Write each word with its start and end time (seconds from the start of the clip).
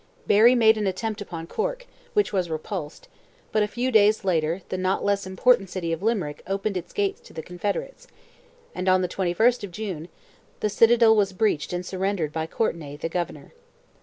Barry 0.25 0.55
made 0.55 0.79
an 0.79 0.87
attempt 0.87 1.21
upon 1.21 1.45
Cork, 1.45 1.85
which 2.15 2.33
was 2.33 2.49
repulsed, 2.49 3.07
but 3.51 3.61
a 3.61 3.67
few 3.67 3.91
days 3.91 4.25
later 4.25 4.63
the 4.69 4.77
not 4.79 5.03
less 5.05 5.27
important 5.27 5.69
city 5.69 5.93
of 5.93 6.01
Limerick 6.01 6.41
opened 6.47 6.75
its 6.75 6.91
gates 6.91 7.21
to 7.21 7.33
the 7.33 7.43
Confederates, 7.43 8.07
and 8.73 8.89
on 8.89 9.03
the 9.03 9.07
21st 9.07 9.63
of 9.63 9.71
June 9.71 10.09
the 10.59 10.69
citadel 10.71 11.15
was 11.15 11.33
breached 11.33 11.71
and 11.71 11.85
surrendered 11.85 12.33
by 12.33 12.47
Courtenay, 12.47 12.97
the 12.97 13.09
Governor. 13.09 13.53